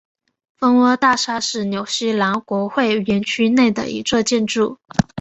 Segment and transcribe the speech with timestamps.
[0.57, 4.79] 蜂窝大厦是纽西兰国会园区内的一座建筑。